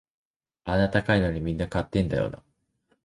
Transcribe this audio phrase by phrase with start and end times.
[0.65, 2.41] あんな高いのみんな買ってたんだよな